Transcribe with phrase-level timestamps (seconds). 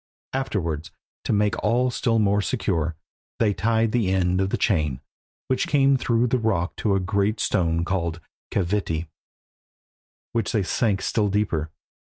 [0.33, 0.89] Afterwards,
[1.25, 2.95] to make all still more secure,
[3.37, 4.99] they tied the end of the chain,
[5.47, 8.19] which came through the rock to a great stone called
[8.49, 9.09] Keviti,
[10.31, 11.69] which they sank still deeper.